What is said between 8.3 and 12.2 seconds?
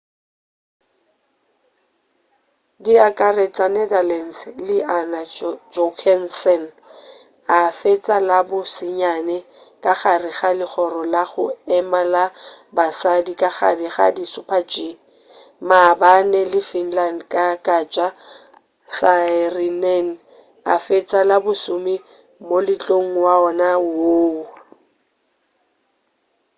bo senyane ka gare ga legoro la go ema